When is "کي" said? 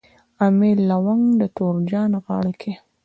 2.61-2.73